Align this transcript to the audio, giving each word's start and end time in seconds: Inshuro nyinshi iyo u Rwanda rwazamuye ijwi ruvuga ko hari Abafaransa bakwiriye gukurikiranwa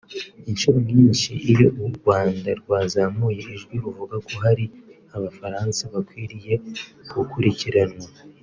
Inshuro 0.49 0.77
nyinshi 0.89 1.29
iyo 1.51 1.67
u 1.85 1.87
Rwanda 1.95 2.49
rwazamuye 2.61 3.41
ijwi 3.55 3.75
ruvuga 3.83 4.15
ko 4.27 4.33
hari 4.45 4.65
Abafaransa 5.15 5.81
bakwiriye 5.93 6.53
gukurikiranwa 7.15 8.07